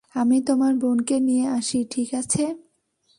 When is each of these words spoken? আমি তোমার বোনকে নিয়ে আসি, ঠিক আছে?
আমি 0.15 0.37
তোমার 0.41 0.73
বোনকে 0.75 1.17
নিয়ে 1.19 1.45
আসি, 1.57 1.79
ঠিক 1.91 2.09
আছে? 2.13 2.43